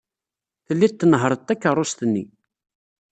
Telliḍ 0.65 0.91
tnehhṛeḍ 0.93 1.41
takeṛṛust-nni. 1.43 2.25